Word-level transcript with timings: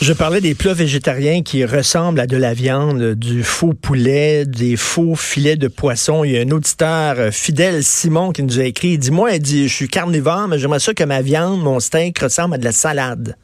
Je 0.00 0.12
parlais 0.12 0.40
des 0.40 0.56
plats 0.56 0.74
végétariens 0.74 1.44
qui 1.44 1.64
ressemblent 1.64 2.18
à 2.18 2.26
de 2.26 2.36
la 2.36 2.52
viande, 2.52 3.14
du 3.14 3.44
faux 3.44 3.74
poulet, 3.74 4.44
des 4.44 4.76
faux 4.76 5.14
filets 5.14 5.54
de 5.54 5.68
poisson. 5.68 6.24
Il 6.24 6.32
y 6.32 6.38
a 6.38 6.40
un 6.40 6.50
auditeur 6.50 7.14
euh, 7.18 7.30
fidèle, 7.30 7.84
Simon, 7.84 8.32
qui 8.32 8.42
nous 8.42 8.58
a 8.58 8.64
écrit. 8.64 8.98
Dis-moi, 8.98 9.34
il 9.34 9.38
dit, 9.40 9.68
je 9.68 9.72
suis 9.72 9.88
carnivore, 9.88 10.48
mais 10.48 10.58
j'aimerais 10.58 10.80
ça 10.80 10.94
que 10.94 11.04
ma 11.04 11.22
viande, 11.22 11.62
mon 11.62 11.78
steak 11.78 12.18
ressemble 12.18 12.56
à 12.56 12.58
de 12.58 12.64
la 12.64 12.72
salade. 12.72 13.36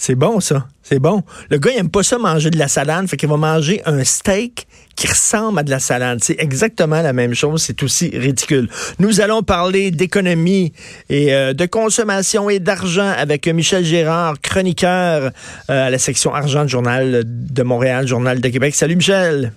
C'est 0.00 0.14
bon, 0.14 0.38
ça. 0.38 0.68
C'est 0.84 1.00
bon. 1.00 1.24
Le 1.50 1.58
gars, 1.58 1.72
il 1.74 1.78
aime 1.78 1.90
pas 1.90 2.04
ça 2.04 2.18
manger 2.18 2.50
de 2.50 2.58
la 2.58 2.68
salade, 2.68 3.08
fait 3.08 3.16
qu'il 3.16 3.28
va 3.28 3.36
manger 3.36 3.82
un 3.84 4.04
steak 4.04 4.68
qui 4.94 5.08
ressemble 5.08 5.58
à 5.58 5.62
de 5.64 5.70
la 5.70 5.80
salade. 5.80 6.20
C'est 6.22 6.40
exactement 6.40 7.02
la 7.02 7.12
même 7.12 7.34
chose. 7.34 7.62
C'est 7.62 7.82
aussi 7.82 8.16
ridicule. 8.16 8.68
Nous 9.00 9.20
allons 9.20 9.42
parler 9.42 9.90
d'économie 9.90 10.72
et 11.10 11.34
euh, 11.34 11.52
de 11.52 11.66
consommation 11.66 12.48
et 12.48 12.60
d'argent 12.60 13.10
avec 13.10 13.46
Michel 13.48 13.84
Gérard, 13.84 14.40
chroniqueur 14.40 15.32
euh, 15.68 15.86
à 15.86 15.90
la 15.90 15.98
section 15.98 16.32
argent 16.32 16.62
du 16.62 16.70
Journal 16.70 17.24
de 17.26 17.62
Montréal, 17.64 18.06
Journal 18.06 18.40
de 18.40 18.48
Québec. 18.48 18.76
Salut, 18.76 18.96
Michel. 18.96 19.52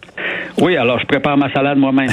Oui, 0.57 0.75
alors 0.77 0.99
je 0.99 1.05
prépare 1.05 1.37
ma 1.37 1.51
salade 1.51 1.77
moi-même. 1.77 2.09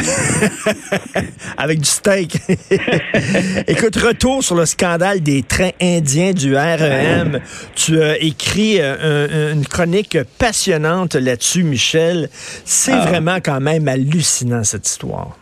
Avec 1.59 1.79
du 1.79 1.85
steak. 1.85 2.37
Écoute, 3.69 3.97
retour 3.97 4.43
sur 4.43 4.55
le 4.55 4.67
scandale 4.67 5.21
des 5.21 5.43
trains 5.43 5.71
indiens 5.81 6.33
du 6.33 6.55
REM. 6.55 7.41
Tu 7.75 8.01
as 8.01 8.19
écrit 8.23 8.77
euh, 8.81 9.53
une 9.53 9.65
chronique 9.65 10.19
passionnante 10.39 11.15
là-dessus, 11.15 11.65
Michel. 11.65 12.29
C'est 12.31 12.93
ah. 12.93 13.07
vraiment 13.09 13.39
quand 13.45 13.61
même 13.61 13.89
hallucinant, 13.89 14.65
cette 14.65 14.87
histoire. 14.87 15.37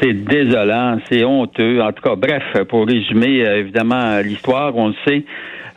C'est 0.00 0.12
désolant, 0.12 0.98
c'est 1.10 1.24
honteux. 1.24 1.82
En 1.82 1.92
tout 1.92 2.02
cas, 2.02 2.14
bref, 2.14 2.42
pour 2.68 2.86
résumer, 2.86 3.44
euh, 3.44 3.60
évidemment, 3.60 4.18
l'histoire, 4.20 4.76
on 4.76 4.88
le 4.88 4.94
sait. 5.06 5.24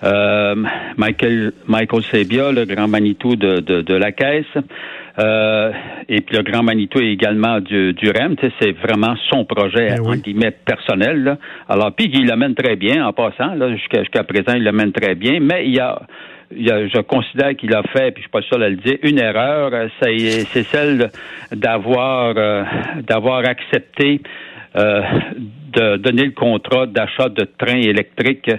Euh, 0.04 0.56
Michael, 0.98 1.54
Michael 1.68 2.04
Sebia, 2.04 2.52
le 2.52 2.66
grand 2.66 2.88
Manitou 2.88 3.36
de, 3.36 3.60
de 3.60 3.94
la 3.94 4.12
caisse, 4.12 4.46
euh, 5.20 5.72
et 6.14 6.20
puis 6.20 6.36
le 6.36 6.44
Grand 6.44 6.62
Manitou 6.62 7.00
est 7.00 7.14
également 7.14 7.62
du, 7.62 7.94
du 7.94 8.12
REM. 8.12 8.36
C'est 8.60 8.74
vraiment 8.74 9.16
son 9.30 9.46
projet, 9.46 9.96
ben 9.96 10.18
guillemets, 10.18 10.52
personnel. 10.52 11.24
Là. 11.24 11.38
Alors, 11.70 11.94
puis 11.96 12.12
il 12.14 12.28
l'amène 12.28 12.54
très 12.54 12.76
bien 12.76 13.08
en 13.08 13.14
passant. 13.14 13.56
Jusqu'à 13.78 14.26
présent, 14.26 14.54
il 14.58 14.64
l'amène 14.64 14.92
très 14.92 15.16
bien. 15.16 15.40
Mais 15.40 15.66
il 15.66 15.74
y 15.74 15.80
a 15.80 16.02
je 16.54 17.00
considère 17.00 17.56
qu'il 17.56 17.74
a 17.74 17.82
fait, 17.84 18.12
puis 18.12 18.22
je 18.22 18.24
suis 18.24 18.30
pas 18.30 18.42
seul 18.42 18.62
à 18.62 18.68
le 18.68 18.76
dire, 18.76 18.98
une 19.04 19.20
erreur, 19.20 19.72
c'est 20.02 20.64
celle 20.64 21.10
d'avoir 21.54 22.34
euh, 22.36 22.64
d'avoir 23.08 23.46
accepté 23.48 24.20
euh, 24.76 25.02
de 25.72 25.96
donner 25.96 26.26
le 26.26 26.32
contrat 26.32 26.88
d'achat 26.88 27.30
de 27.30 27.48
trains 27.58 27.80
électriques 27.80 28.52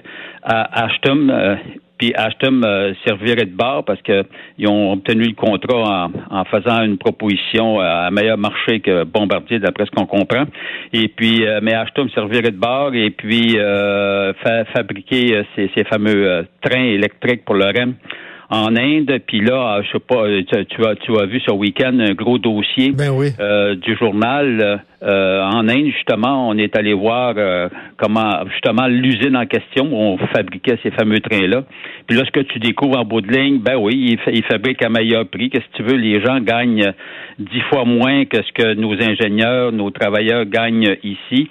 à 0.43 0.85
Ashton 0.85 1.59
puis 2.03 2.13
Ashton 2.17 2.63
euh, 2.65 2.95
servirait 3.07 3.45
de 3.45 3.55
bar 3.55 3.85
parce 3.85 4.03
qu'ils 4.03 4.67
ont 4.67 4.93
obtenu 4.93 5.23
le 5.23 5.35
contrat 5.35 6.11
en, 6.31 6.45
faisant 6.47 6.83
une 6.83 6.99
proposition 6.99 7.79
à 7.79 8.11
meilleur 8.11 8.39
marché 8.39 8.81
que 8.81 9.05
Bombardier, 9.05 9.61
d'après 9.61 9.87
ce 9.87 9.93
qu'on 9.93 10.07
comprend. 10.07 10.47
Et 10.93 11.07
puis, 11.07 11.47
euh, 11.47 11.61
mais 11.63 11.75
Ashton 11.75 12.09
servirait 12.13 12.51
de 12.51 12.57
bar 12.57 12.93
et 12.93 13.11
puis 13.11 13.57
euh, 13.57 14.33
fabriquer 14.75 15.45
ces, 15.55 15.71
ces 15.77 15.85
fameux 15.85 16.45
trains 16.61 16.83
électriques 16.83 17.45
pour 17.45 17.55
le 17.55 17.67
REM 17.67 17.95
en 18.53 18.77
Inde. 18.77 19.19
Puis 19.27 19.41
là, 19.41 19.81
je 19.83 19.93
sais 19.93 19.99
pas, 19.99 20.27
tu, 20.47 20.85
as, 20.85 20.95
tu 20.97 21.19
as 21.19 21.25
vu 21.25 21.41
ce 21.41 21.53
week-end 21.53 21.99
un 21.99 22.13
gros 22.13 22.39
dossier 22.39 22.93
ben 22.93 23.11
euh, 23.41 23.75
du 23.77 23.97
journal. 23.97 24.83
Euh, 25.03 25.43
en 25.43 25.67
Inde, 25.69 25.87
justement, 25.87 26.51
on 26.51 26.59
est 26.59 26.77
allé 26.77 26.93
voir 26.93 27.33
euh, 27.39 27.69
comment, 27.97 28.45
justement, 28.53 28.87
l'usine 28.89 29.37
en 29.39 29.47
question 29.47 29.89
où 29.91 29.97
on 29.97 30.19
fabriquait 30.19 30.79
ces 30.83 30.91
fameux 30.91 31.21
trains-là. 31.21 31.65
Puis 32.07 32.17
là, 32.17 32.25
ce 32.27 32.31
que 32.31 32.41
tu 32.41 32.59
découvres 32.59 32.99
en 32.99 33.05
bout 33.05 33.23
de 33.23 33.33
ligne, 33.33 33.59
ben 33.59 33.77
oui, 33.77 34.19
ils, 34.27 34.35
ils 34.35 34.45
fabriquent 34.45 34.85
à 34.85 34.91
meilleur 34.91 35.27
prix. 35.27 35.49
Qu'est-ce 35.49 35.65
que 35.73 35.77
tu 35.77 35.83
veux? 35.83 35.97
Les 35.97 36.21
gens 36.21 36.39
gagnent 36.39 36.93
dix 37.39 37.61
fois 37.71 37.87
moins 37.87 38.27
que 38.27 38.37
ce 38.37 38.53
que 38.53 38.75
nos 38.75 38.93
ingénieurs, 39.03 39.73
nos 39.73 39.91
travailleurs 39.91 40.45
gagnent 40.45 40.95
ici. 41.03 41.49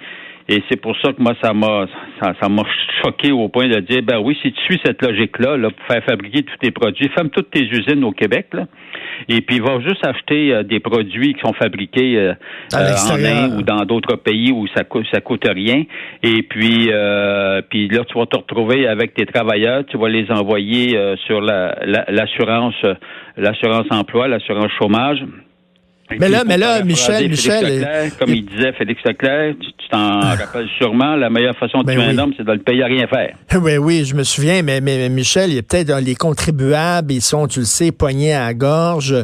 Et 0.48 0.62
c'est 0.68 0.80
pour 0.80 0.96
ça 1.00 1.12
que 1.12 1.22
moi, 1.22 1.34
ça 1.42 1.52
m'a 1.52 1.86
ça, 2.20 2.48
m'a 2.48 2.62
choqué 3.02 3.32
au 3.32 3.48
point 3.48 3.68
de 3.68 3.80
dire 3.80 4.02
ben 4.02 4.18
oui, 4.18 4.36
si 4.42 4.52
tu 4.52 4.60
suis 4.64 4.80
cette 4.84 5.02
logique-là, 5.02 5.56
là, 5.56 5.70
pour 5.70 5.86
faire 5.86 6.04
fabriquer 6.04 6.42
tous 6.42 6.56
tes 6.58 6.70
produits, 6.70 7.08
ferme 7.08 7.30
toutes 7.30 7.50
tes 7.50 7.64
usines 7.64 8.04
au 8.04 8.12
Québec, 8.12 8.48
là, 8.52 8.66
et 9.28 9.40
puis 9.40 9.60
va 9.60 9.80
juste 9.80 10.04
acheter 10.06 10.52
euh, 10.52 10.62
des 10.62 10.80
produits 10.80 11.34
qui 11.34 11.40
sont 11.40 11.52
fabriqués 11.52 12.16
euh, 12.16 12.34
euh, 12.74 12.94
en 13.10 13.24
Inde 13.24 13.58
ou 13.58 13.62
dans 13.62 13.84
d'autres 13.84 14.16
pays 14.16 14.52
où 14.52 14.66
ça 14.74 14.84
coûte 14.84 15.06
ça 15.12 15.20
coûte 15.20 15.46
rien. 15.46 15.84
Et 16.22 16.42
puis 16.42 16.90
puis 17.70 17.88
là, 17.88 18.04
tu 18.04 18.18
vas 18.18 18.26
te 18.26 18.36
retrouver 18.36 18.86
avec 18.86 19.14
tes 19.14 19.26
travailleurs, 19.26 19.84
tu 19.86 19.96
vas 19.96 20.08
les 20.08 20.30
envoyer 20.30 20.98
sur 21.26 21.40
l'assurance 21.40 22.74
l'assurance 23.36 23.86
emploi, 23.90 24.28
l'assurance 24.28 24.70
chômage. 24.78 25.24
Mais 26.18 26.28
là, 26.28 26.44
mais 26.46 26.58
là, 26.58 26.82
Michel, 26.82 27.28
Michel. 27.28 28.12
comme 28.18 28.30
il 28.30 28.44
disait 28.44 28.72
Félix 28.72 29.02
Leclerc, 29.04 29.54
tu 29.60 29.88
t'en 29.90 30.20
ah. 30.20 30.34
rappelles 30.34 30.68
sûrement, 30.78 31.16
la 31.16 31.30
meilleure 31.30 31.56
façon 31.56 31.80
de 31.80 31.86
ben 31.86 31.96
tuer 31.96 32.04
un 32.04 32.18
homme, 32.18 32.32
c'est 32.36 32.44
de 32.44 32.52
le 32.52 32.58
payer 32.58 32.82
à 32.82 32.86
rien 32.86 33.06
faire. 33.06 33.36
Oui, 33.62 33.76
oui, 33.76 34.04
je 34.04 34.14
me 34.14 34.24
souviens, 34.24 34.62
mais, 34.62 34.80
mais, 34.80 35.08
Michel, 35.08 35.50
il 35.50 35.56
y 35.56 35.58
a 35.58 35.62
peut-être 35.62 35.94
les 36.00 36.14
contribuables, 36.14 37.12
ils 37.12 37.22
sont, 37.22 37.46
tu 37.46 37.60
le 37.60 37.64
sais, 37.64 37.92
poignés 37.92 38.32
à 38.32 38.46
la 38.46 38.54
gorge. 38.54 39.14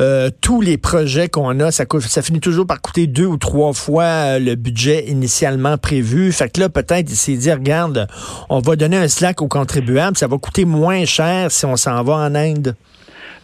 Euh, 0.00 0.30
tous 0.40 0.60
les 0.60 0.78
projets 0.78 1.28
qu'on 1.28 1.60
a, 1.60 1.70
ça, 1.70 1.84
coûte, 1.84 2.02
ça 2.02 2.22
finit 2.22 2.40
toujours 2.40 2.66
par 2.66 2.80
coûter 2.80 3.06
deux 3.06 3.26
ou 3.26 3.36
trois 3.36 3.72
fois 3.74 4.04
euh, 4.04 4.38
le 4.38 4.54
budget 4.54 5.04
initialement 5.08 5.76
prévu. 5.76 6.32
Fait 6.32 6.50
que 6.50 6.60
là, 6.60 6.68
peut-être, 6.68 7.10
il 7.10 7.16
s'est 7.16 7.36
dit, 7.36 7.52
regarde, 7.52 8.06
on 8.48 8.60
va 8.60 8.76
donner 8.76 8.96
un 8.96 9.08
slack 9.08 9.42
aux 9.42 9.48
contribuables, 9.48 10.16
ça 10.16 10.26
va 10.26 10.38
coûter 10.38 10.64
moins 10.64 11.04
cher 11.04 11.50
si 11.50 11.66
on 11.66 11.76
s'en 11.76 12.02
va 12.02 12.14
en 12.14 12.34
Inde. 12.34 12.74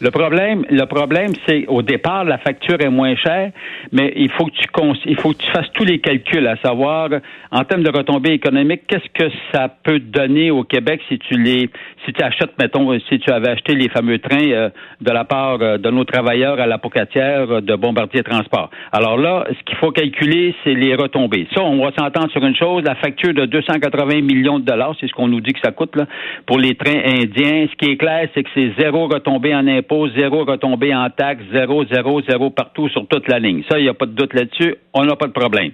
Le 0.00 0.10
problème, 0.10 0.64
le 0.70 0.84
problème, 0.84 1.32
c'est 1.46 1.66
au 1.66 1.82
départ, 1.82 2.24
la 2.24 2.38
facture 2.38 2.80
est 2.80 2.88
moins 2.88 3.16
chère, 3.16 3.50
mais 3.90 4.12
il 4.14 4.30
faut 4.30 4.46
que 4.46 4.52
tu 4.52 4.68
il 5.06 5.16
faut 5.16 5.32
que 5.32 5.38
tu 5.38 5.50
fasses 5.50 5.70
tous 5.74 5.84
les 5.84 5.98
calculs, 5.98 6.46
à 6.46 6.56
savoir 6.58 7.08
en 7.50 7.64
termes 7.64 7.82
de 7.82 7.90
retombées 7.90 8.32
économiques, 8.32 8.82
qu'est-ce 8.86 9.08
que 9.12 9.30
ça 9.52 9.68
peut 9.68 9.98
donner 9.98 10.52
au 10.52 10.62
Québec 10.62 11.00
si 11.08 11.18
tu 11.18 11.34
les, 11.34 11.68
si 12.04 12.12
tu 12.12 12.22
achètes, 12.22 12.56
mettons, 12.60 12.96
si 13.08 13.18
tu 13.18 13.30
avais 13.32 13.48
acheté 13.48 13.74
les 13.74 13.88
fameux 13.88 14.18
trains 14.18 14.50
euh, 14.50 14.70
de 15.00 15.10
la 15.10 15.24
part 15.24 15.58
euh, 15.60 15.78
de 15.78 15.90
nos 15.90 16.04
travailleurs 16.04 16.60
à 16.60 16.66
la 16.66 16.78
pocatière 16.78 17.50
euh, 17.50 17.60
de 17.60 17.74
Bombardier 17.74 18.22
Transport. 18.22 18.70
Alors 18.92 19.16
là, 19.16 19.46
ce 19.48 19.64
qu'il 19.64 19.76
faut 19.78 19.90
calculer, 19.90 20.54
c'est 20.62 20.74
les 20.74 20.94
retombées. 20.94 21.48
Ça, 21.54 21.62
on 21.62 21.82
va 21.82 21.90
s'entendre 21.98 22.30
sur 22.30 22.44
une 22.44 22.56
chose, 22.56 22.84
la 22.84 22.94
facture 22.94 23.34
de 23.34 23.46
280 23.46 24.20
millions 24.20 24.60
de 24.60 24.64
dollars, 24.64 24.94
c'est 25.00 25.08
ce 25.08 25.12
qu'on 25.12 25.28
nous 25.28 25.40
dit 25.40 25.52
que 25.52 25.60
ça 25.64 25.72
coûte 25.72 25.96
là, 25.96 26.06
pour 26.46 26.58
les 26.58 26.76
trains 26.76 27.02
indiens. 27.04 27.66
Ce 27.70 27.76
qui 27.76 27.90
est 27.92 27.96
clair, 27.96 28.28
c'est 28.34 28.44
que 28.44 28.50
c'est 28.54 28.72
zéro 28.78 29.08
retombée 29.08 29.54
en 29.54 29.66
impôts 29.66 29.87
zéro 30.16 30.44
retombé 30.44 30.94
en 30.94 31.08
taxes, 31.10 31.44
zéro, 31.52 31.84
zéro, 31.86 32.20
zéro 32.22 32.50
partout 32.50 32.88
sur 32.88 33.06
toute 33.06 33.28
la 33.28 33.38
ligne. 33.38 33.62
Ça, 33.70 33.78
il 33.78 33.82
n'y 33.82 33.88
a 33.88 33.94
pas 33.94 34.06
de 34.06 34.12
doute 34.12 34.34
là-dessus. 34.34 34.76
On 34.94 35.04
n'a 35.04 35.16
pas 35.16 35.26
de 35.26 35.32
problème. 35.32 35.72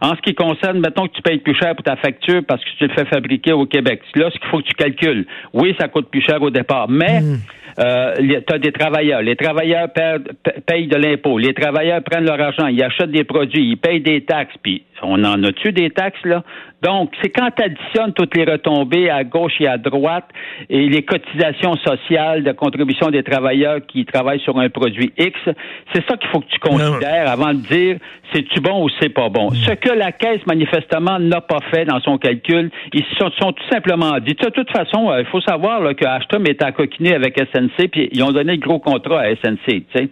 En 0.00 0.14
ce 0.16 0.20
qui 0.22 0.34
concerne, 0.34 0.80
mettons 0.80 1.06
que 1.06 1.12
tu 1.14 1.22
payes 1.22 1.38
plus 1.38 1.54
cher 1.54 1.74
pour 1.74 1.84
ta 1.84 1.96
facture 1.96 2.42
parce 2.46 2.62
que 2.62 2.70
tu 2.78 2.86
le 2.86 2.94
fais 2.94 3.04
fabriquer 3.06 3.52
au 3.52 3.66
Québec. 3.66 4.02
Là, 4.14 4.30
ce 4.30 4.38
qu'il 4.38 4.48
faut 4.48 4.58
que 4.58 4.66
tu 4.66 4.74
calcules. 4.74 5.26
Oui, 5.52 5.74
ça 5.78 5.88
coûte 5.88 6.08
plus 6.10 6.22
cher 6.22 6.42
au 6.42 6.50
départ, 6.50 6.88
mais 6.88 7.20
hmm. 7.20 7.38
Euh, 7.78 8.14
tu 8.16 8.54
as 8.54 8.58
des 8.58 8.72
travailleurs. 8.72 9.22
Les 9.22 9.36
travailleurs 9.36 9.88
payent 10.66 10.86
de 10.86 10.96
l'impôt. 10.96 11.38
Les 11.38 11.54
travailleurs 11.54 12.02
prennent 12.02 12.24
leur 12.24 12.40
argent. 12.40 12.66
Ils 12.66 12.82
achètent 12.82 13.10
des 13.10 13.24
produits. 13.24 13.70
Ils 13.70 13.76
payent 13.76 14.00
des 14.00 14.22
taxes. 14.22 14.54
Puis, 14.62 14.82
on 15.02 15.22
en 15.24 15.42
a-tu 15.42 15.72
des 15.72 15.90
taxes, 15.90 16.24
là? 16.24 16.42
Donc, 16.82 17.12
c'est 17.22 17.30
quand 17.30 17.48
tu 17.56 17.62
additionnes 17.62 18.12
toutes 18.12 18.36
les 18.36 18.44
retombées 18.44 19.10
à 19.10 19.24
gauche 19.24 19.54
et 19.60 19.66
à 19.66 19.78
droite 19.78 20.26
et 20.68 20.88
les 20.88 21.02
cotisations 21.02 21.74
sociales 21.76 22.44
de 22.44 22.52
contribution 22.52 23.08
des 23.08 23.22
travailleurs 23.22 23.80
qui 23.86 24.04
travaillent 24.04 24.40
sur 24.40 24.58
un 24.58 24.68
produit 24.68 25.12
X, 25.18 25.38
c'est 25.92 26.04
ça 26.06 26.16
qu'il 26.16 26.28
faut 26.28 26.40
que 26.40 26.48
tu 26.48 26.58
considères 26.58 27.30
avant 27.30 27.54
de 27.54 27.66
dire 27.66 27.96
c'est-tu 28.32 28.60
bon 28.60 28.84
ou 28.84 28.88
c'est 29.00 29.08
pas 29.08 29.28
bon? 29.28 29.50
Ce 29.50 29.72
que 29.72 29.90
la 29.90 30.12
Caisse, 30.12 30.44
manifestement, 30.46 31.18
n'a 31.18 31.40
pas 31.40 31.60
fait 31.70 31.84
dans 31.86 32.00
son 32.00 32.18
calcul, 32.18 32.70
ils 32.92 33.04
se 33.04 33.16
sont, 33.16 33.52
tout 33.52 33.68
simplement 33.70 34.18
dit. 34.18 34.34
De 34.34 34.50
toute 34.50 34.70
façon, 34.70 35.10
euh, 35.10 35.20
il 35.20 35.26
faut 35.26 35.40
savoir 35.40 35.80
là, 35.80 35.94
que 35.94 36.04
Ashton 36.04 36.44
est 36.44 36.62
à 36.62 36.72
coquiner 36.72 37.14
avec 37.14 37.38
SNC, 37.38 37.65
puis 37.68 38.08
ils 38.12 38.22
ont 38.22 38.32
donné 38.32 38.54
le 38.54 38.60
gros 38.60 38.78
contrat 38.78 39.20
à 39.20 39.34
SNC. 39.36 39.84
sais. 39.94 40.08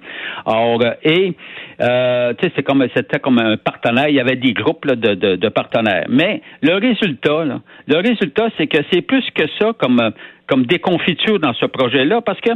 Or, 0.46 0.80
euh, 0.82 0.92
et 1.02 1.34
euh, 1.80 2.32
c'est 2.40 2.62
comme 2.62 2.86
c'était 2.94 3.18
comme 3.18 3.38
un 3.38 3.56
partenaire. 3.56 4.08
Il 4.08 4.14
y 4.14 4.20
avait 4.20 4.36
des 4.36 4.52
groupes 4.52 4.86
de, 4.86 5.48
partenaires. 5.48 6.06
Mais 6.08 6.42
le 6.62 6.74
résultat, 6.74 7.44
le 7.86 7.96
résultat, 7.96 8.48
c'est 8.56 8.66
que 8.66 8.78
c'est 8.92 9.02
plus 9.02 9.24
que 9.34 9.44
ça 9.60 9.72
comme 9.78 10.12
comme 10.46 10.66
déconfiture 10.66 11.38
dans 11.38 11.54
ce 11.54 11.64
projet-là, 11.64 12.20
parce 12.20 12.40
que 12.40 12.50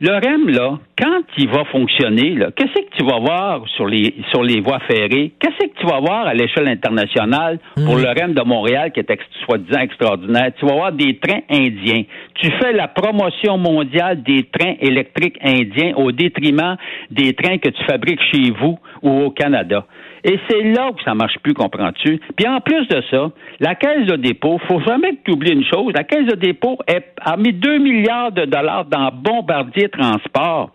le 0.00 0.12
REM, 0.12 0.48
là, 0.48 0.78
quand 0.96 1.22
il 1.38 1.48
va 1.48 1.64
fonctionner, 1.64 2.38
qu'est-ce 2.54 2.82
que 2.82 2.96
tu 2.96 3.04
vas 3.04 3.18
voir 3.18 3.66
sur 3.74 3.84
les, 3.84 4.14
sur 4.30 4.44
les 4.44 4.60
voies 4.60 4.78
ferrées? 4.88 5.32
Qu'est-ce 5.40 5.66
que 5.66 5.80
tu 5.80 5.86
vas 5.86 5.98
voir 5.98 6.28
à 6.28 6.34
l'échelle 6.34 6.68
internationale 6.68 7.58
pour 7.74 7.96
mhm. 7.96 8.02
le 8.02 8.08
REM 8.08 8.32
de 8.32 8.42
Montréal, 8.42 8.92
qui 8.92 9.00
est 9.00 9.18
soi-disant 9.44 9.80
extraordinaire? 9.80 10.52
Tu 10.56 10.66
vas 10.66 10.74
voir 10.74 10.92
des 10.92 11.18
trains 11.18 11.40
indiens. 11.50 12.04
Tu 12.34 12.48
fais 12.62 12.72
la 12.72 12.86
promotion 12.86 13.58
mondiale 13.58 14.22
des 14.22 14.44
trains 14.44 14.74
électriques 14.80 15.38
indiens 15.42 15.94
au 15.96 16.12
détriment 16.12 16.76
des 17.10 17.32
trains 17.34 17.58
que 17.58 17.70
tu 17.70 17.84
fabriques 17.84 18.22
chez 18.32 18.52
vous 18.52 18.78
ou 19.02 19.10
au 19.10 19.30
Canada. 19.30 19.84
Et 20.24 20.38
c'est 20.48 20.62
là 20.62 20.90
que 20.96 21.02
ça 21.04 21.14
marche 21.14 21.38
plus, 21.42 21.54
comprends-tu? 21.54 22.20
Puis 22.36 22.46
en 22.46 22.60
plus 22.60 22.86
de 22.88 23.02
ça, 23.10 23.30
la 23.60 23.74
Caisse 23.74 24.06
de 24.06 24.16
dépôt, 24.16 24.58
faut 24.66 24.80
jamais 24.80 25.12
que 25.12 25.18
tu 25.24 25.30
oublies 25.32 25.52
une 25.52 25.64
chose, 25.64 25.92
la 25.94 26.04
Caisse 26.04 26.26
de 26.26 26.34
dépôt 26.34 26.78
a 27.20 27.36
mis 27.36 27.52
2 27.52 27.78
milliards 27.78 28.32
de 28.32 28.44
dollars 28.44 28.84
dans 28.86 29.10
Bombardier 29.12 29.88
Transport. 29.88 30.70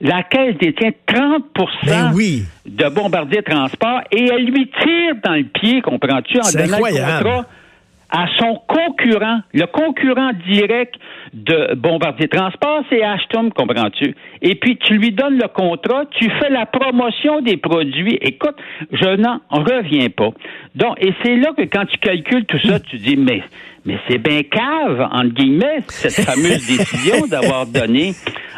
La 0.00 0.22
Caisse 0.24 0.56
détient 0.58 0.90
30% 1.08 1.40
ben 1.86 2.12
de 2.66 2.88
Bombardier 2.88 3.42
Transport 3.42 4.02
et 4.10 4.24
elle 4.24 4.44
lui 4.44 4.68
tire 4.82 5.14
dans 5.24 5.34
le 5.34 5.44
pied, 5.44 5.80
comprends-tu, 5.80 6.38
en 6.38 6.50
donnant 6.52 6.78
le 6.78 6.90
contrat 6.90 7.46
à 8.16 8.26
son 8.38 8.60
concurrent, 8.68 9.40
le 9.52 9.66
concurrent 9.66 10.30
direct 10.48 10.94
de 11.32 11.74
Bombardier 11.74 12.28
Transport, 12.28 12.84
c'est 12.88 13.02
Ashton, 13.02 13.50
comprends-tu? 13.50 14.14
Et 14.40 14.54
puis, 14.54 14.76
tu 14.76 14.94
lui 14.94 15.10
donnes 15.10 15.36
le 15.36 15.48
contrat, 15.48 16.04
tu 16.12 16.30
fais 16.38 16.48
la 16.48 16.64
promotion 16.64 17.40
des 17.40 17.56
produits. 17.56 18.16
Écoute, 18.20 18.54
je 18.92 19.16
n'en 19.16 19.40
reviens 19.50 20.10
pas. 20.10 20.30
Donc, 20.76 20.96
et 21.00 21.12
c'est 21.24 21.34
là 21.34 21.50
que 21.56 21.62
quand 21.62 21.86
tu 21.86 21.98
calcules 21.98 22.44
tout 22.44 22.60
ça, 22.60 22.78
tu 22.78 22.98
dis, 22.98 23.16
mais, 23.16 23.42
mais 23.84 23.98
c'est 24.08 24.18
bien 24.18 24.42
cave, 24.44 25.08
entre 25.10 25.34
guillemets, 25.34 25.80
cette 25.88 26.24
fameuse 26.24 26.64
décision 26.68 27.26
d'avoir 27.26 27.66
donné 27.66 28.12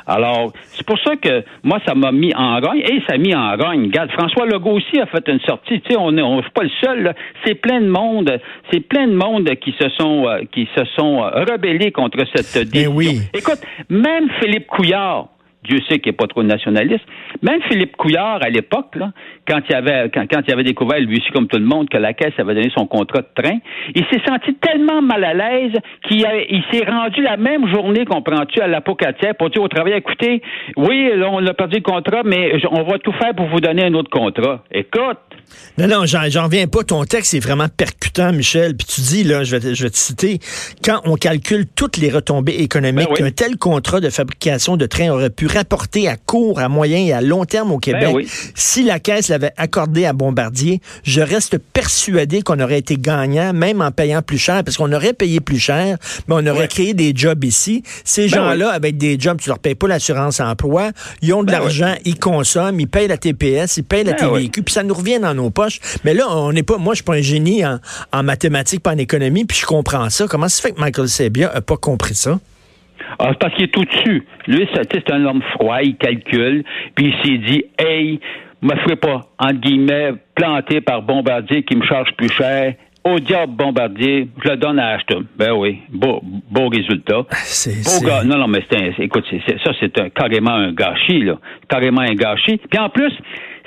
alors, 0.07 0.53
c'est 0.73 0.87
pour 0.87 0.99
ça 1.01 1.17
que 1.17 1.43
moi, 1.65 1.81
ça 1.85 1.95
m'a 1.95 2.13
mis 2.13 2.33
en 2.35 2.61
rogne 2.61 2.79
et 2.79 3.03
ça 3.09 3.17
m'a 3.17 3.19
mis 3.19 3.35
en 3.35 3.57
rogne. 3.57 3.87
Regarde, 3.87 4.11
François 4.13 4.47
Legault 4.47 4.73
aussi 4.77 5.01
a 5.01 5.07
fait 5.07 5.27
une 5.29 5.41
sortie. 5.41 5.81
Tu 5.81 5.93
sais, 5.93 5.97
on 5.99 6.13
n'est 6.13 6.23
on, 6.23 6.43
pas 6.55 6.63
le 6.63 6.71
seul. 6.81 7.15
C'est 7.45 7.57
plein 7.57 7.81
de 7.81 7.89
monde. 7.89 8.39
C'est 8.71 8.81
plein 8.81 9.09
de 9.09 9.15
monde 9.15 9.51
qui 9.57 9.75
se 9.81 9.89
sont 9.91 10.29
euh, 10.29 10.43
qui 10.53 10.69
se 10.77 10.85
sont 10.97 11.23
euh, 11.25 11.45
rebellés 11.45 11.91
contre 11.91 12.19
cette 12.35 12.69
décision. 12.69 12.93
oui. 12.95 13.21
Écoute, 13.35 13.61
même 13.91 14.31
Philippe 14.41 14.69
Couillard, 14.69 15.29
Dieu 15.67 15.79
sait 15.89 15.99
qu'il 15.99 16.13
n'est 16.13 16.17
pas 16.17 16.27
trop 16.27 16.43
nationaliste. 16.43 17.05
Même 17.43 17.61
Philippe 17.69 17.97
Couillard, 17.97 18.41
à 18.43 18.49
l'époque, 18.49 18.97
quand 19.49 19.61
il 19.69 19.75
avait 19.75 20.11
quand, 20.13 20.41
il 20.47 20.53
avait 20.53 20.65
découvert, 20.65 20.99
lui 21.01 21.19
aussi 21.19 21.31
comme 21.33 21.49
tout 21.49 21.59
le 21.59 21.65
monde, 21.65 21.89
que 21.89 21.99
la 21.99 22.13
Caisse 22.13 22.35
avait 22.39 22.55
donné 22.55 22.71
son 22.77 22.87
contrat 22.87 23.21
de 23.21 23.43
train, 23.43 23.59
il 23.95 24.05
s'est 24.11 24.23
senti 24.27 24.55
tellement 24.55 25.03
mal 25.03 25.25
à 25.25 25.35
l'aise 25.35 25.73
qu'il 26.09 26.25
il 26.51 26.63
s'est 26.73 26.85
rendu 26.85 27.23
la 27.23 27.37
même 27.37 27.69
journée, 27.73 28.05
comprends-tu, 28.05 28.61
à 28.61 28.67
l'apocatière 28.67 29.35
pour 29.37 29.51
dire 29.51 29.63
au 29.63 29.69
travail, 29.69 29.95
écoutez, 29.95 30.43
oui, 30.77 31.11
on 31.25 31.45
a 31.47 31.55
perdu 31.55 31.77
le 31.77 31.83
contrat, 31.83 32.23
mais 32.25 32.53
on 32.71 32.83
va 32.83 32.99
tout 32.99 33.13
faire 33.13 33.35
pour 33.35 33.47
vous 33.47 33.61
donner 33.61 33.85
un 33.85 33.95
autre 33.95 34.11
contrat. 34.11 34.65
Écoute, 34.71 35.19
non, 35.79 35.87
non, 35.87 36.07
j'en 36.07 36.45
reviens 36.45 36.67
pas. 36.67 36.83
Ton 36.83 37.05
texte 37.05 37.35
est 37.35 37.41
vraiment 37.41 37.69
percutant, 37.69 38.33
Michel. 38.33 38.77
Puis 38.77 38.87
tu 38.87 39.01
dis, 39.03 39.25
là, 39.25 39.45
je 39.45 39.57
vais, 39.57 39.75
je 39.75 39.83
vais 39.85 39.91
te 39.91 39.97
citer, 39.97 40.39
quand 40.85 41.01
on 41.05 41.17
calcule 41.17 41.67
toutes 41.67 41.99
les 41.99 42.11
retombées 42.11 42.57
économiques 42.63 43.09
ben 43.09 43.15
qu'un 43.15 43.31
tel 43.31 43.57
contrat 43.57 44.01
de 44.01 44.11
fabrication 44.11 44.77
de 44.77 44.87
trains 44.87 45.11
aurait 45.11 45.31
pu 45.31 45.47
à 45.57 46.17
court, 46.17 46.61
à 46.61 46.69
moyen 46.69 46.99
et 46.99 47.13
à 47.13 47.21
long 47.21 47.45
terme 47.45 47.73
au 47.73 47.79
Québec, 47.79 48.15
ben 48.15 48.25
si 48.55 48.83
la 48.83 48.99
Caisse 48.99 49.29
l'avait 49.29 49.53
accordé 49.57 50.05
à 50.05 50.13
Bombardier, 50.13 50.81
je 51.03 51.21
reste 51.21 51.59
persuadé 51.59 52.43
qu'on 52.43 52.61
aurait 52.61 52.79
été 52.79 52.97
gagnant, 52.97 53.53
même 53.53 53.81
en 53.81 53.91
payant 53.91 54.23
plus 54.23 54.39
cher, 54.39 54.63
parce 54.65 54.77
qu'on 54.77 54.93
aurait 54.93 55.13
payé 55.13 55.41
plus 55.41 55.59
cher, 55.59 55.97
mais 56.29 56.35
on 56.37 56.47
aurait 56.47 56.69
créé 56.69 56.95
des 56.95 57.13
jobs 57.15 57.45
ici. 57.45 57.83
Ces 58.05 58.29
ben 58.29 58.35
gens-là, 58.35 58.71
avec 58.71 58.97
des 58.99 59.19
jobs, 59.19 59.39
tu 59.41 59.49
leur 59.49 59.59
payes 59.59 59.75
pas 59.75 59.89
l'assurance 59.89 60.41
emploi, 60.41 60.91
ils 61.23 61.33
ont 61.33 61.43
de 61.43 61.53
l'argent, 61.53 61.95
ils 62.05 62.19
consomment, 62.19 62.81
ils 62.81 62.89
payent 62.89 63.09
la 63.09 63.19
TPS, 63.19 63.79
ils 63.79 63.85
payent 63.85 64.05
la 64.05 64.15
TVQ, 64.15 64.63
puis 64.63 64.75
ça 64.75 64.83
nous 64.83 64.95
revient 64.95 65.19
dans 65.21 65.35
nos 65.35 65.51
poches. 65.51 65.81
Mais 66.05 66.15
là, 66.15 66.27
on 66.29 66.53
n'est 66.53 66.63
pas, 66.63 66.79
moi, 66.79 66.95
je 66.95 66.97
suis 66.97 67.05
pas 67.05 67.15
un 67.15 67.23
génie 67.23 67.63
en, 67.65 68.23
mathématiques, 68.23 68.83
pas 68.83 68.93
en 68.93 68.99
économie, 68.99 69.45
puis 69.45 69.59
je 69.59 69.67
comprends 69.67 70.11
ça. 70.11 70.27
Comment 70.29 70.49
ça 70.49 70.63
fait 70.63 70.73
que 70.73 70.81
Michael 70.81 71.09
Sebia 71.09 71.53
a 71.53 71.61
pas 71.61 71.77
compris 71.77 72.15
ça? 72.15 72.39
Ah, 73.19 73.33
parce 73.39 73.55
qu'il 73.55 73.65
est 73.65 73.73
tout 73.73 73.85
dessus. 73.85 74.25
Lui, 74.47 74.69
c'est 74.73 75.11
un 75.11 75.25
homme 75.25 75.43
froid, 75.53 75.81
il 75.83 75.97
calcule, 75.97 76.65
puis 76.95 77.07
il 77.07 77.15
s'est 77.25 77.39
dit, 77.39 77.65
hey, 77.79 78.21
me 78.63 78.75
ferai 78.77 78.97
pas, 78.97 79.21
entre 79.39 79.61
guillemets, 79.61 80.13
planté 80.35 80.81
par 80.81 81.03
Bombardier 81.03 81.63
qui 81.63 81.77
me 81.77 81.85
charge 81.85 82.11
plus 82.17 82.31
cher. 82.31 82.75
Au 83.05 83.21
diable 83.21 83.53
Bombardier, 83.53 84.29
je 84.43 84.51
le 84.51 84.57
donne 84.57 84.81
à 84.81 84.95
Ashton. 84.95 85.25
Ben 85.39 85.53
oui, 85.53 85.79
beau, 85.91 86.21
beau 86.23 86.69
résultat. 86.69 87.25
C'est, 87.31 88.03
beau 88.03 88.25
Non, 88.25 88.37
non, 88.37 88.49
mais 88.49 88.65
c'est 88.69 88.95
écoute, 88.99 89.25
ça, 89.63 89.71
c'est 89.79 89.97
un, 90.01 90.09
carrément 90.09 90.55
un 90.55 90.73
gâchis, 90.73 91.23
là. 91.23 91.39
Carrément 91.69 92.01
un 92.01 92.15
gâchis. 92.15 92.61
Puis 92.69 92.81
en 92.81 92.89
plus, 92.89 93.13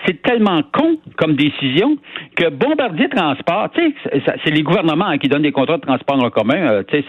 c'est 0.06 0.22
tellement 0.22 0.62
con 0.74 0.98
comme 1.18 1.36
décision 1.36 1.98
que 2.36 2.50
Bombardier 2.50 3.10
Transport, 3.10 3.70
c'est 3.76 4.52
les 4.52 4.64
gouvernements 4.64 5.18
qui 5.18 5.28
donnent 5.28 5.44
des 5.44 5.52
contrats 5.52 5.78
de 5.78 5.86
transport 5.86 6.24
en 6.24 6.30
commun, 6.30 6.72
euh, 6.72 6.84
tu 6.88 6.98
sais, 6.98 7.06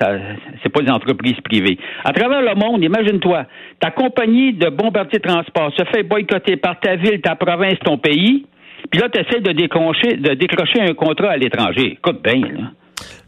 c'est 0.62 0.68
pas 0.68 0.82
des 0.82 0.90
entreprises 0.90 1.40
privées. 1.42 1.78
À 2.04 2.12
travers 2.12 2.42
le 2.42 2.54
monde, 2.54 2.82
imagine-toi, 2.82 3.44
ta 3.80 3.90
compagnie 3.90 4.52
de 4.52 4.68
Bombardier 4.68 5.20
Transport 5.20 5.72
se 5.76 5.84
fait 5.84 6.02
boycotter 6.02 6.56
par 6.56 6.78
ta 6.80 6.96
ville, 6.96 7.20
ta 7.20 7.36
province, 7.36 7.78
ton 7.84 7.98
pays, 7.98 8.46
puis 8.90 9.00
là, 9.00 9.08
tu 9.08 9.20
essaies 9.20 9.40
de 9.40 9.52
décrocher, 9.52 10.16
de 10.16 10.34
décrocher 10.34 10.80
un 10.80 10.94
contrat 10.94 11.30
à 11.30 11.36
l'étranger. 11.36 11.92
Écoute 11.92 12.22
bien, 12.22 12.40
là. 12.40 12.70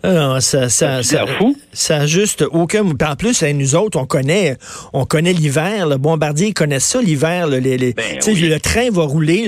Non, 0.04 0.40
ça, 0.40 0.68
ça, 0.68 1.02
ça, 1.02 1.24
ça, 1.72 2.06
juste 2.06 2.44
aucun. 2.50 2.82
En 2.82 3.16
plus, 3.16 3.42
nous 3.42 3.76
autres, 3.76 4.00
on 4.00 4.04
connaît, 4.04 4.56
on 4.92 5.04
connaît 5.04 5.32
l'hiver. 5.32 5.86
Le 5.86 5.96
Bombardier 5.96 6.52
connaît 6.52 6.80
ça 6.80 7.00
l'hiver. 7.00 7.48
Ben 7.48 7.60
le 7.62 8.58
train 8.58 8.90
va 8.90 9.02
rouler 9.02 9.46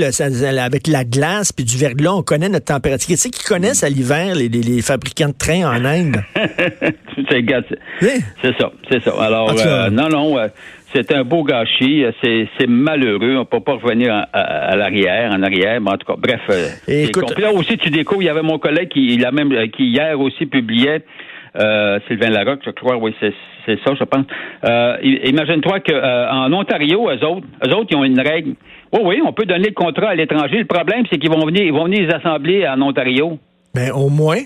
avec 0.59 0.87
la 0.87 1.05
glace 1.05 1.53
puis 1.53 1.65
du 1.65 1.77
verglas. 1.77 2.13
On 2.15 2.23
connaît 2.23 2.49
notre 2.49 2.67
température. 2.67 3.09
Tu 3.09 3.17
sais 3.17 3.31
qui 3.31 3.43
connaissent 3.43 3.83
à 3.83 3.89
l'hiver 3.89 4.35
les, 4.37 4.83
fabricants 4.83 5.29
de 5.29 5.35
trains 5.37 5.69
en 5.69 5.85
Inde? 5.85 6.23
c'est 8.43 8.57
ça, 8.59 8.71
c'est 8.91 9.03
ça. 9.03 9.13
Alors, 9.21 9.55
euh, 9.59 9.91
non, 9.91 10.09
non. 10.09 10.39
Euh, 10.39 10.49
c'est 10.95 11.13
un 11.13 11.25
beau 11.25 11.43
gâchis. 11.43 12.05
C'est 12.23 12.69
malheureux. 12.69 13.37
On 13.37 13.45
peut 13.45 13.61
pas 13.61 13.75
revenir 13.75 14.27
à, 14.33 14.77
l'arrière, 14.77 15.33
en 15.33 15.43
arrière. 15.43 15.81
Mais 15.81 15.91
en 15.91 15.97
tout 15.97 16.07
cas, 16.07 16.17
bref. 16.19 16.41
Euh, 16.51 16.69
écoute, 16.87 17.39
là 17.39 17.53
aussi, 17.53 17.77
tu 17.79 17.91
découvres, 17.91 18.23
il 18.23 18.27
y 18.27 18.31
avait 18.31 18.43
mon 18.43 18.59
collègue 18.59 18.89
qui, 18.89 19.15
il 19.15 19.25
a 19.25 19.33
même, 19.33 19.53
qui 19.71 19.87
hier 19.87 20.19
aussi 20.21 20.47
publiait 20.47 21.03
euh, 21.57 22.01
Sylvain 22.09 22.31
Larocque, 22.31 22.63
je 22.65 22.71
crois, 22.71 22.97
oui, 22.97 23.15
c'est 23.21 23.79
ça, 23.85 23.95
je 23.99 24.05
pense. 24.05 24.27
Euh, 24.65 24.97
Imagine-toi 25.03 25.81
qu'en 25.81 25.95
euh, 25.95 26.57
Ontario, 26.57 27.09
eux 27.09 27.25
autres, 27.25 27.47
eux 27.67 27.75
autres, 27.75 27.89
ils 27.91 27.97
ont 27.97 28.05
une 28.05 28.21
règle. 28.21 28.55
Oui, 28.93 29.01
oui, 29.05 29.23
on 29.25 29.33
peut 29.33 29.47
donner 29.47 29.69
le 29.69 29.75
contrat 29.75 30.09
à 30.09 30.15
l'étranger. 30.15 30.59
Le 30.59 30.65
problème, 30.65 31.05
c'est 31.11 31.19
qu'ils 31.19 31.31
vont 31.31 31.45
venir, 31.47 31.63
ils 31.63 31.73
vont 31.73 31.85
venir 31.85 32.09
les 32.09 32.15
assembler 32.15 32.67
en 32.67 32.81
Ontario. 32.83 33.39
Ben, 33.75 33.91
au 33.93 34.09
moins. 34.09 34.41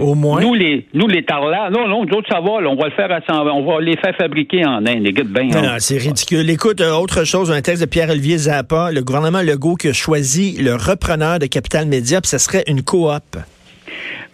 Au 0.00 0.14
moins? 0.14 0.40
Nous, 0.40 0.54
les, 0.54 0.86
nous, 0.94 1.08
les 1.08 1.24
tarlas, 1.24 1.70
non, 1.70 1.88
non, 1.88 2.04
d'autres, 2.04 2.28
ça 2.30 2.40
va, 2.40 2.50
on 2.50 2.76
va 2.76 2.86
le 2.86 2.92
faire 2.92 3.08
on 3.28 3.64
va 3.64 3.80
les 3.80 3.96
faire 3.96 4.14
fabriquer 4.16 4.64
en 4.64 4.86
Inde, 4.86 5.02
les 5.02 5.12
gars 5.12 5.24
de 5.24 5.40
Non, 5.40 5.62
non 5.62 5.76
c'est 5.78 5.98
ridicule. 5.98 6.48
Écoute, 6.50 6.80
euh, 6.80 6.92
autre 6.92 7.24
chose, 7.24 7.50
un 7.50 7.62
texte 7.62 7.82
de 7.82 7.88
Pierre-Olivier 7.88 8.38
Zappa, 8.38 8.90
le 8.92 9.02
gouvernement 9.02 9.42
Legault 9.42 9.76
qui 9.76 9.88
a 9.88 9.92
choisi 9.92 10.56
le 10.62 10.74
repreneur 10.74 11.38
de 11.38 11.46
Capital 11.46 11.86
Média, 11.86 12.20
puis 12.20 12.28
ça 12.28 12.38
serait 12.38 12.64
une 12.66 12.82
coop. 12.82 13.36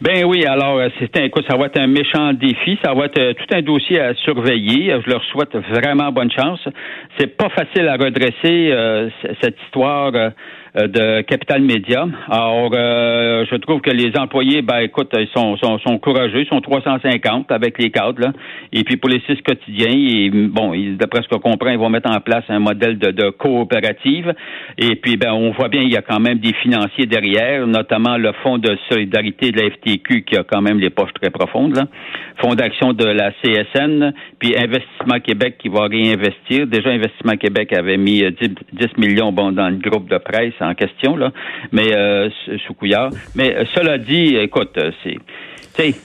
Ben 0.01 0.25
oui, 0.25 0.45
alors 0.45 0.79
euh, 0.79 0.89
c'est 1.01 1.17
un, 1.19 1.25
écoute, 1.25 1.45
ça 1.51 1.57
va 1.57 1.67
être 1.67 1.81
un 1.81 1.89
méchant 1.89 2.33
défi, 2.33 2.79
ça 2.85 2.95
va 2.95 3.07
être 3.07 3.19
euh, 3.19 3.33
tout 3.35 3.53
un 3.53 3.63
dossier 3.63 3.99
à 3.99 4.15
surveiller. 4.15 4.95
Je 5.05 5.11
leur 5.11 5.25
souhaite 5.25 5.57
vraiment 5.57 6.13
bonne 6.13 6.31
chance. 6.31 6.61
C'est 7.19 7.37
pas 7.37 7.49
facile 7.49 7.89
à 7.89 7.97
redresser 7.97 8.73
cette 9.43 9.57
histoire 9.67 10.13
euh, 10.15 10.31
de 10.75 11.23
Capital 11.23 11.63
Média. 11.63 12.07
Alors, 12.29 12.71
euh, 12.75 13.45
je 13.51 13.57
trouve 13.57 13.81
que 13.81 13.91
les 13.91 14.17
employés, 14.17 14.63
ben 14.63 14.79
écoute, 14.81 15.11
ils 15.19 15.29
sont, 15.29 15.57
sont, 15.57 15.79
sont, 15.79 15.99
courageux, 15.99 16.41
ils 16.41 16.49
sont 16.49 16.61
350 16.61 17.51
avec 17.51 17.79
les 17.79 17.91
cadres, 17.91 18.21
là. 18.21 18.33
Et 18.73 18.85
puis 18.85 18.97
pour 18.97 19.09
les 19.09 19.21
six 19.27 19.37
quotidiens, 19.43 19.93
et, 19.93 20.31
bon, 20.31 20.73
d'après 20.99 21.23
ce 21.23 21.29
qu'on 21.29 21.39
comprend, 21.39 21.71
ils 21.71 21.79
vont 21.79 21.91
mettre 21.91 22.11
en 22.11 22.21
place 22.21 22.45
un 22.49 22.59
modèle 22.59 22.99
de, 22.99 23.11
de 23.11 23.31
coopérative. 23.31 24.35
Et 24.77 24.97
puis, 24.97 25.17
ben, 25.17 25.33
on 25.33 25.53
voit 25.53 25.69
bien, 25.69 25.83
il 25.83 25.91
y 25.91 25.97
a 25.97 26.03
quand 26.03 26.21
même 26.21 26.39
des 26.39 26.53
financiers 26.55 27.07
derrière, 27.07 27.67
notamment 27.67 28.17
le 28.17 28.33
Fonds 28.43 28.59
de 28.59 28.77
solidarité 28.91 29.51
de 29.51 29.61
la 29.61 29.71
FTQ 29.71 30.23
qui 30.23 30.37
a 30.37 30.45
quand 30.45 30.61
même 30.61 30.79
les 30.79 30.91
poches 30.91 31.13
très 31.21 31.31
profondes, 31.31 31.77
là. 31.77 31.87
Fonds 32.37 32.55
d'action 32.55 32.93
de 32.93 33.05
la 33.05 33.33
CSN, 33.43 34.13
puis 34.39 34.55
Investissement 34.57 35.19
Québec 35.21 35.57
qui 35.59 35.69
va 35.69 35.87
réinvestir. 35.87 36.69
Déjà, 36.69 36.91
Investissement 36.91 37.37
Québec 37.37 37.73
avait 37.73 37.97
mis 37.97 38.21
10, 38.21 38.25
euh, 38.25 38.49
10 38.73 38.87
millions 38.97 39.33
bon, 39.33 39.51
dans 39.51 39.69
le 39.69 39.77
groupe 39.77 40.09
de 40.09 40.19
presse 40.19 40.55
en 40.65 40.75
question, 40.75 41.17
là, 41.17 41.33
mais 41.73 41.95
euh, 41.95 42.29
sous 42.67 42.75
couillard. 42.75 43.11
Mais 43.35 43.55
euh, 43.55 43.65
cela 43.75 43.99
dit, 43.99 44.37
écoute, 44.37 44.77
euh, 44.79 44.91
c'est 45.03 45.17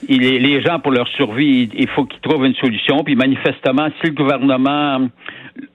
les, 0.08 0.38
les 0.38 0.62
gens, 0.62 0.78
pour 0.78 0.92
leur 0.92 1.08
survie, 1.08 1.68
il, 1.74 1.88
faut 1.88 2.04
qu'ils 2.04 2.20
trouvent 2.20 2.44
une 2.44 2.54
solution. 2.54 3.02
Puis 3.02 3.16
manifestement, 3.16 3.88
si 4.00 4.06
le 4.06 4.14
gouvernement 4.14 5.08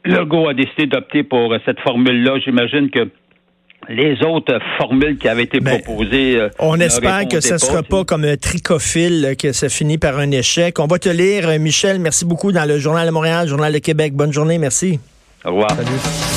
Legault 0.06 0.48
a 0.48 0.54
décidé 0.54 0.86
d'opter 0.86 1.24
pour 1.24 1.54
cette 1.66 1.82
formule-là, 1.82 2.40
j'imagine 2.40 2.90
que 2.90 3.10
les 3.90 4.24
autres 4.24 4.58
formules 4.78 5.18
qui 5.18 5.28
avaient 5.28 5.44
été 5.44 5.60
Ben, 5.60 5.82
proposées. 5.82 6.48
On 6.60 6.78
ne 6.78 6.84
espère 6.84 7.28
que 7.28 7.42
ça 7.42 7.56
répondaient 7.56 7.66
sera 7.66 7.84
pas 7.84 8.06
comme 8.06 8.24
un 8.24 8.38
tricophile, 8.38 9.36
que 9.38 9.52
ça 9.52 9.68
finit 9.68 9.98
par 9.98 10.18
un 10.18 10.32
échec. 10.32 10.80
On 10.80 10.88
va 10.88 10.98
te 10.98 11.10
lire, 11.10 11.50
Michel, 11.60 12.00
merci 12.00 12.24
beaucoup 12.24 12.54
dans 12.54 12.66
le 12.66 12.78
Journal 12.78 13.06
de 13.06 13.12
Montréal, 13.12 13.50
Journal 13.50 13.74
de 13.74 13.80
Québec. 13.80 14.14
Bonne 14.14 14.32
journée, 14.32 14.60
merci. 14.60 14.98
Au 15.44 15.50
revoir. 15.50 15.72
Salut. 15.72 16.20